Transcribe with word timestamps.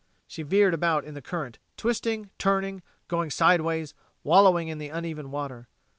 She 0.25 0.41
veered 0.41 0.73
about 0.73 1.05
in 1.05 1.13
the 1.13 1.21
current, 1.21 1.59
twisting, 1.77 2.31
turning, 2.39 2.81
going 3.07 3.29
sideways, 3.29 3.93
wallowing 4.23 4.67
in 4.67 4.79
the 4.79 4.89
uneven 4.89 5.29
water. 5.29 5.67